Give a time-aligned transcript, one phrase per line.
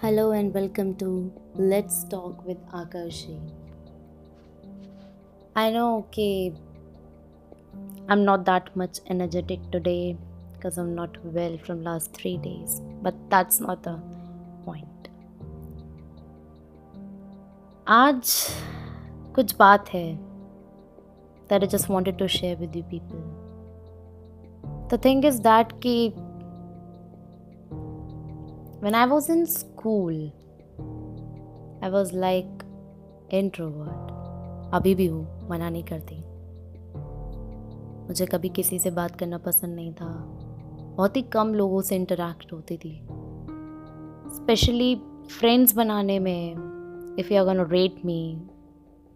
[0.00, 3.40] Hello and welcome to Let's Talk with Akarshi.
[5.54, 6.52] I know, okay,
[8.08, 10.16] I'm not that much energetic today
[10.52, 13.98] because I'm not well from last 3 days, but that's not the
[14.64, 15.08] point.
[17.88, 18.30] आज
[19.34, 20.18] कुछ बात है
[21.48, 23.20] that I just wanted to share with you people.
[24.88, 26.12] The thing is that कि
[28.81, 30.15] when I was in school,
[31.83, 32.63] I was like
[33.33, 34.11] introvert.
[34.73, 36.23] अभी भी हूँ मना नहीं करती।
[38.07, 40.07] मुझे कभी किसी से बात करना पसंद नहीं था।
[40.97, 43.01] बहुत ही कम लोगों से इंटरेक्ट होती थी।
[44.35, 44.95] स्पेशली
[45.39, 46.51] फ्रेंड्स बनाने में
[47.19, 48.41] if you are rate me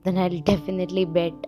[0.05, 1.47] then I definitely bet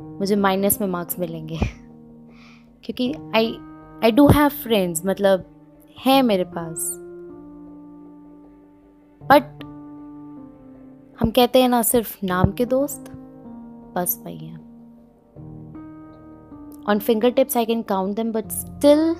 [0.00, 1.58] मुझे माइनस में मार्क्स मिलेंगे।
[2.84, 3.58] क्योंकि I
[4.04, 5.52] I do have friends मतलब
[5.98, 6.98] है मेरे पास।
[9.22, 9.64] बट
[11.20, 13.04] हम कहते हैं ना सिर्फ़ नाम के दोस्त,
[13.96, 14.66] बस वही हैं।
[16.88, 19.16] On finger tips I can count them but still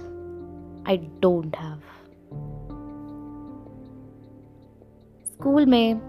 [0.88, 1.80] I don't have
[5.24, 6.00] school में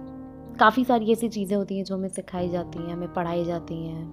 [0.60, 4.06] काफ़ी सारी ऐसी चीज़ें होती हैं जो हमें सिखाई जाती हैं, हमें पढ़ाई जाती हैं।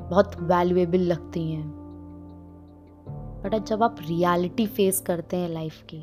[0.00, 1.79] बहुत वैल्यूएबल लगती हैं।
[3.42, 6.00] बट, जब आप रियलिटी फेस करते हैं लाइफ की,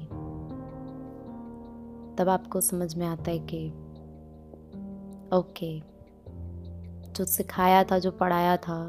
[2.15, 3.67] तब आपको समझ में आता है कि
[5.37, 5.79] ओके
[7.13, 8.79] जो सिखाया था, जो पढ़ाया था,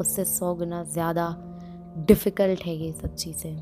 [0.00, 1.34] उससे सौ गुना ज़्यादा
[1.98, 3.56] डिफ़िकल्ट है ये सब चीज़ें।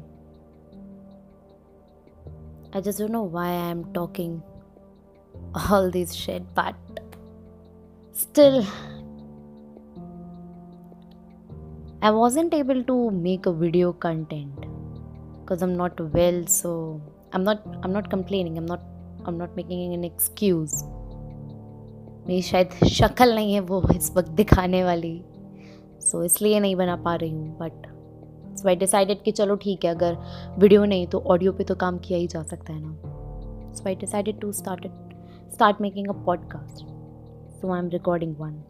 [2.76, 4.40] I just don't know why I am talking
[5.72, 7.00] all this shed but
[8.14, 8.62] still
[12.06, 14.64] I wasn't able to make a video content
[15.40, 17.00] because I'm not well so
[17.32, 18.58] I'm not I'm not complaining.
[18.58, 18.82] I'm not
[19.24, 20.74] I'm not making an excuse.
[22.26, 25.14] मेरी शायद शक्ल नहीं है वो इस वक्त दिखाने वाली।
[26.00, 27.86] सो so, इसलिए नहीं बना पा रही हूँ बट
[28.58, 30.18] सो आई डिसाइडेड कि चलो ठीक है अगर
[30.58, 33.94] वीडियो नहीं तो ऑडियो पे तो काम किया ही जा सकता है ना। So I
[33.94, 34.86] decided to start
[35.54, 36.86] start making a podcast
[37.60, 38.62] so I am recording one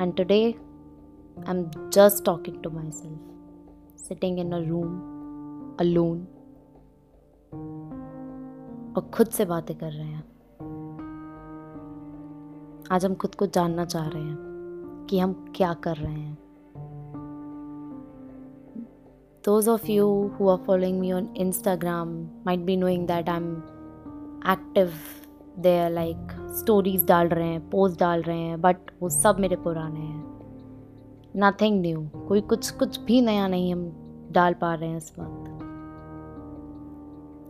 [0.00, 0.54] and today
[1.36, 3.18] I'm just talking to myself,
[3.96, 6.26] sitting in a room alone
[8.96, 10.22] और खुद से बातें कर रहे हैं
[12.92, 16.36] आज हम खुद को जानना चाह रहे हैं कि हम क्या कर रहे हैं
[19.42, 20.06] those of you
[20.36, 22.12] who are following me on Instagram
[22.44, 23.48] might be knowing that I'm
[24.44, 24.94] active
[25.62, 30.00] there like stories डाल रहे हैं पोस्ट डाल रहे हैं बट वो सब मेरे पुराने
[30.00, 30.33] हैं
[31.36, 33.90] नथिंग न्यू कोई कुछ कुछ भी नया नहीं हम
[34.32, 35.48] डाल पा रहे हैं इस वक्त।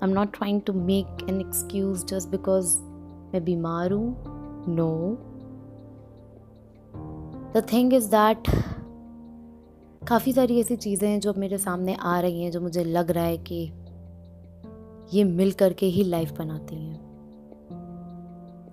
[0.03, 2.79] I am not trying to make an excuse just because
[3.33, 5.17] मैं बीमार हूँ। No
[7.57, 8.51] the thing is that
[10.09, 13.11] काफ़ी सारी ऐसी चीज़ें हैं जो अब मेरे सामने आ रही हैं जो मुझे लग
[13.11, 13.63] रहा है कि
[15.15, 17.01] ये मिल करके ही लाइफ बनाती हैं।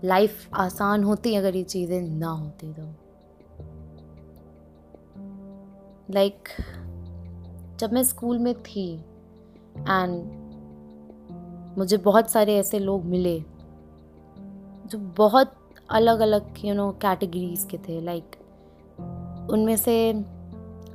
[0.04, 2.84] लाइफ आसान होती अगर ये चीज़ें ना होती तो।
[6.12, 8.96] लाइक like, जब मैं स्कूल में थी
[9.78, 10.42] एंड
[11.78, 13.40] मुझे बहुत सारे ऐसे लोग मिले
[14.88, 15.54] जो बहुत
[15.90, 20.14] अलग अलग यू नो कैटेगरीज के थे। लाइक like, उनमें से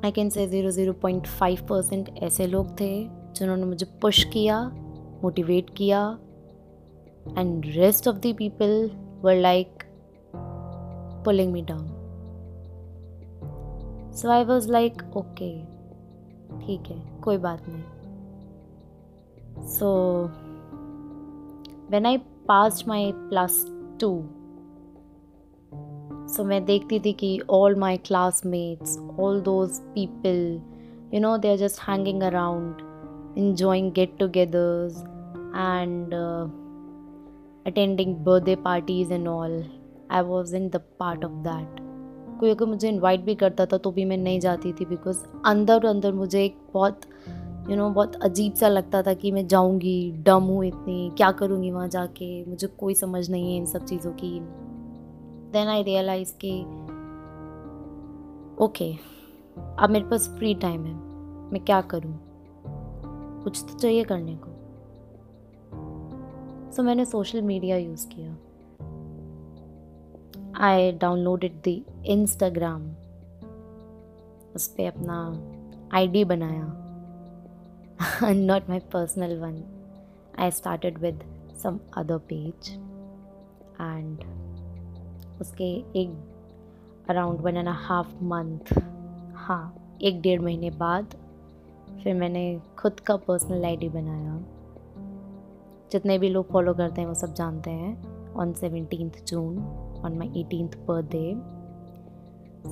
[0.05, 4.69] I can say zero zero point five percent ऐसे लोग थे जिन्होंने मुझे पुश किया
[5.23, 6.19] मोटिवेट किया
[7.39, 8.91] and rest of the people
[9.23, 9.83] were like
[11.25, 11.96] pulling me down
[14.17, 15.51] so I was like okay
[16.61, 17.83] ठीक है, कोई बात नहीं।
[19.69, 19.89] So
[21.91, 22.19] when I
[22.49, 23.65] pass my plus
[24.01, 24.09] two
[26.35, 30.61] so मैं देखती थी कि all my classmates all those people
[31.15, 35.03] you know they are just hanging around enjoying get togethers
[35.57, 36.15] and
[37.67, 39.65] attending birthday parties and all
[40.11, 41.86] I was in the part of that
[42.37, 45.87] कोई अगर मुझे invite भी करता था तो भी मैं नहीं जाती थी बिकॉज़ अंदर
[45.87, 49.47] अंदर मुझे एक बहुत यू you नो know, बहुत अजीब सा लगता था कि मैं
[49.47, 53.85] जाऊँगी डम हूँ इतनी क्या करूँगी वहाँ जाके मुझे कोई समझ नहीं है इन सब
[53.85, 54.41] चीज़ों की।
[55.53, 56.61] देन आई रियलाइज़ कि
[58.65, 58.93] ओके
[59.79, 60.95] अब मेरे पास फ्री टाइम है
[61.53, 62.19] मैं क्या करूँ?
[63.45, 64.51] कुछ तो चाहिए करने को।
[66.71, 68.37] सो so, मैंने सोशल मीडिया यूज़ किया।
[70.61, 72.83] आई डाउनलोडेड द इंस्टाग्राम
[74.55, 75.43] उस पर अपना
[75.97, 76.83] आईडी बनाया।
[78.33, 79.63] Not my personal one
[80.39, 81.25] I started with
[81.63, 82.69] some other page
[83.81, 84.25] and
[85.41, 86.35] उसके एक
[87.09, 88.83] around one and half month
[89.35, 91.07] हाँ एक डेढ़ महीने बाद
[92.03, 94.41] फिर मैंने खुद का पर्सनल आईडी बनाया।
[95.93, 99.59] जितने भी लोग फॉलो करते हैं वो सब जानते हैं। On seventeen June
[100.05, 101.35] on my eighteen birthday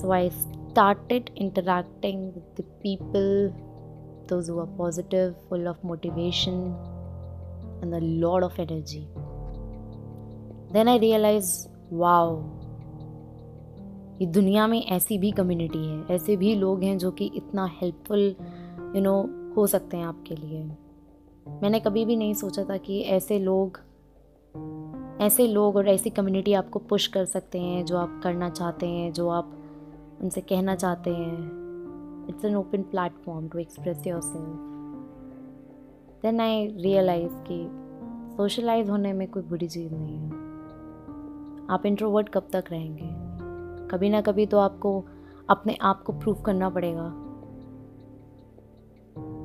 [0.01, 3.53] so I started interacting with the people
[4.29, 6.75] those who are positive, full of motivation,
[7.83, 9.07] and a lot of energy.
[10.73, 12.29] Then I realized, wow,
[14.21, 18.21] ये दुनिया में ऐसी भी कम्युनिटी है ऐसे भी लोग हैं जो कि इतना हेल्पफुल
[18.97, 19.15] यू नो
[19.57, 20.63] हो सकते हैं आपके लिए
[21.63, 23.79] मैंने कभी भी नहीं सोचा था कि ऐसे लोग
[25.21, 29.13] ऐसे लोग और ऐसी कम्युनिटी आपको पुश कर सकते हैं, जो आप करना चाहते हैं,
[29.13, 29.53] जो आप
[30.23, 31.65] उनसे कहना चाहते हैं।
[32.29, 34.59] It's an open platform to express yourself
[36.23, 37.69] then I realize कि
[38.37, 40.31] सोशलाइज होने में कोई बुरी चीज़ नहीं है।
[41.71, 43.09] आप इंट्रोवर्ट कब तक रहेंगे?
[43.89, 45.05] कभी ना कभी तो आपको
[45.51, 47.07] अपने आप को प्रूव करना पड़ेगा।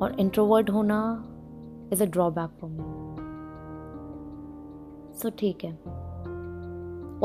[0.02, 1.26] और इंट्रोवर्ट होना
[1.94, 2.99] is a drawback for me
[5.22, 5.72] so ठीक है।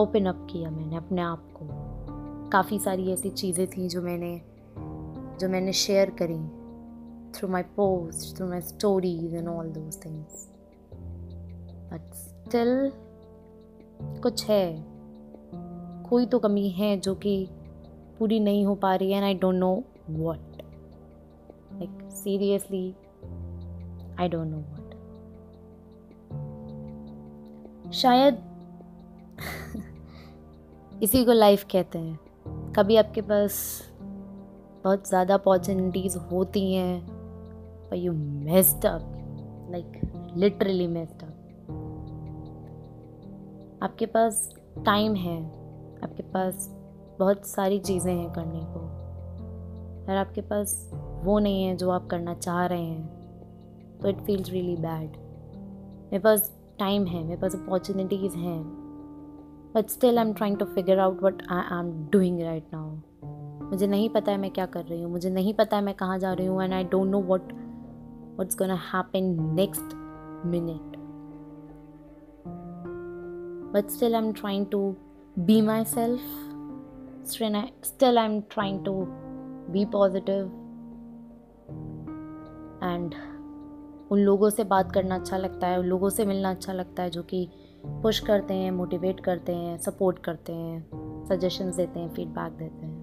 [0.02, 1.66] ओपन अप किया मैंने अपने आप को।
[2.50, 4.40] काफ़ी सारी ऐसी चीज़ें थी जो मैंने
[5.40, 6.38] जो मैंने शेयर करी
[7.32, 10.48] through my post through my stories and all those things
[11.92, 12.92] but still
[14.22, 14.84] कुछ है।
[16.10, 17.48] कोई तो कमी है जो कि
[18.18, 19.74] पूरी नहीं हो पा रही है and I don't know
[20.10, 20.62] what
[21.72, 22.94] like seriously
[24.20, 24.73] I don't know
[27.94, 28.38] शायद
[31.02, 33.56] इसी को लाइफ कहते हैं। कभी आपके पास
[34.84, 37.00] बहुत ज़्यादा अपॉर्चुनिटीज़ होती हैं
[37.90, 41.30] पर you messed up like literally messed up
[43.82, 44.48] आपके पास
[44.86, 45.38] टाइम है,
[46.04, 46.68] आपके पास
[47.18, 48.80] बहुत सारी चीज़ें हैं करने को
[50.08, 50.90] और आपके पास
[51.24, 55.16] वो नहीं है जो आप करना चाह रहे हैं। तो इट फील्स रियली बैड
[56.02, 56.52] मेरे पास
[56.84, 58.62] टाइम है मेरे पास अपॉर्चुनिटीज़ हैं।
[59.74, 63.86] But still I am trying to figure out what I am doing right now मुझे
[63.86, 66.32] नहीं पता है मैं क्या कर रही हूँ मुझे नहीं पता है मैं कहाँ जा
[66.32, 67.52] रही हूँ and I don't know what
[68.40, 69.94] what's gonna happen next
[70.46, 70.92] minute
[73.74, 74.80] but still i'm trying to
[75.36, 76.20] be myself.
[77.24, 79.08] Still, I, still i'm trying to
[79.72, 80.50] be positive.
[82.80, 83.16] And
[84.10, 87.10] उन लोगों से बात करना अच्छा लगता है, उन लोगों से मिलना अच्छा लगता है
[87.10, 87.48] जो कि
[87.84, 93.02] पुश करते हैं मोटिवेट करते हैं सपोर्ट करते हैं सजेशंस देते हैं फीडबैक देते हैं।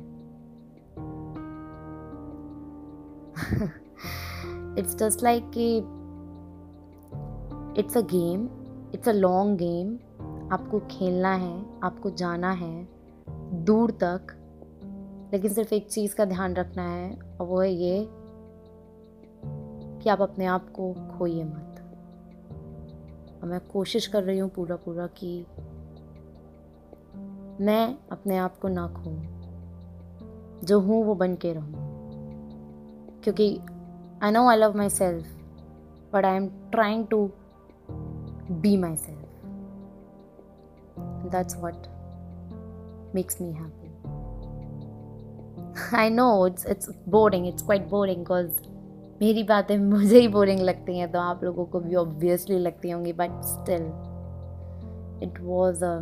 [4.78, 5.78] इट्स जस्ट लाइक कि
[7.82, 8.50] it's a game
[8.94, 9.94] it's a long game
[10.54, 12.88] आपको खेलना है, आपको जाना है,
[13.66, 14.34] दूर तक,
[15.34, 18.00] लेकिन सिर्फ़ एक चीज़ का ध्यान रखना है, और वो है ये
[20.04, 21.68] कि आप अपने आप को खोइए मत।
[23.44, 25.46] और मैं कोशिश कर रही हूँ पूरा पूरा कि
[27.62, 29.12] मैं अपने आप को ना खो
[30.64, 31.90] जो हूँ वो बन के रहूँ।
[33.24, 33.60] क्योंकि
[34.24, 35.26] I know I love myself
[36.14, 37.30] but I am trying to
[38.52, 39.46] be myself
[41.32, 41.88] that's what
[43.16, 43.90] makes me happy
[45.98, 48.71] I know it's it's boring it's quite boring because
[49.22, 53.14] मेरी बातें मुझे ही बोरिंग लगती हैं तो आप लोगों को भी ऑब्वियसली लगती होंगी
[53.14, 53.84] but still
[55.24, 55.94] it was a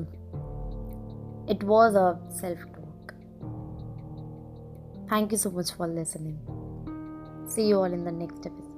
[1.51, 3.11] it was a self talk
[5.11, 8.68] thank you so much for listening see you all in the next episode